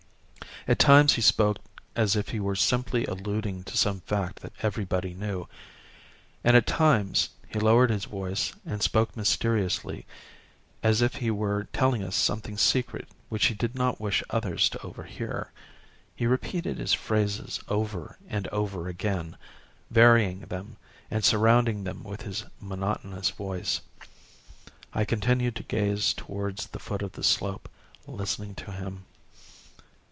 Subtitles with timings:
[0.67, 1.57] At times he spoke
[1.95, 5.47] as if he were simply alluding to some fact that everybody knew,
[6.43, 10.05] and at times he lowered his voice and spoke mysteriously
[10.83, 14.81] as if he were telling us something secret which he did not wish others to
[14.85, 15.51] overhear.
[16.15, 19.37] He repeated his phrases over and over again,
[19.89, 20.77] varying them
[21.09, 23.81] and surrounding them with his monotonous voice.
[24.93, 27.67] I continued to gaze towards the foot of the slope,
[28.05, 29.05] listening to him.